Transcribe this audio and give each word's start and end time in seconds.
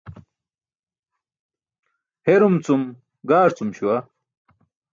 Herum 2.25 2.55
cum 2.65 2.83
gaarcum 3.29 3.69
śuwa. 3.77 3.97